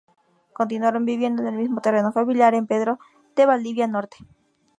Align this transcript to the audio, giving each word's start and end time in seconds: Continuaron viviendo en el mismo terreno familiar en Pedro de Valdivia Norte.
Continuaron 0.53 1.05
viviendo 1.05 1.43
en 1.43 1.49
el 1.49 1.57
mismo 1.59 1.79
terreno 1.79 2.11
familiar 2.11 2.55
en 2.55 2.65
Pedro 2.65 2.97
de 3.35 3.45
Valdivia 3.45 3.85
Norte. 3.85 4.17